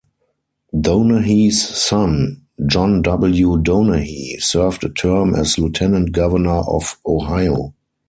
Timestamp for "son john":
1.63-3.03